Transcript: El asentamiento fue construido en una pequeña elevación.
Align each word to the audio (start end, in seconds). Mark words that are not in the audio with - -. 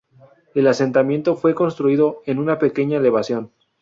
El 0.55 0.65
asentamiento 0.65 1.35
fue 1.35 1.53
construido 1.53 2.23
en 2.25 2.39
una 2.39 2.57
pequeña 2.57 2.97
elevación. 2.97 3.51